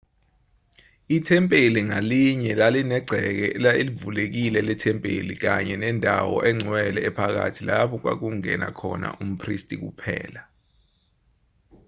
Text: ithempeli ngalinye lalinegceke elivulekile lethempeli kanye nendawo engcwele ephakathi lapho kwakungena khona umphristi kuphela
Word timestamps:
ithempeli 1.15 1.81
ngalinye 1.89 2.51
lalinegceke 2.61 3.47
elivulekile 3.81 4.59
lethempeli 4.67 5.35
kanye 5.43 5.75
nendawo 5.83 6.35
engcwele 6.49 6.99
ephakathi 7.09 7.61
lapho 7.69 7.95
kwakungena 8.03 8.67
khona 8.79 9.07
umphristi 9.21 9.75
kuphela 9.81 10.41